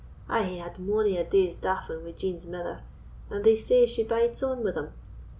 I 0.27 0.41
hae 0.45 0.57
had 0.57 0.79
mony 0.79 1.15
a 1.17 1.23
day's 1.23 1.55
daffing 1.55 2.03
wi' 2.03 2.13
Jean's 2.13 2.47
mither, 2.47 2.81
and 3.29 3.43
they 3.43 3.55
say 3.55 3.85
she 3.85 4.03
bides 4.03 4.41
on 4.41 4.63
wi' 4.63 4.71
them. 4.71 4.93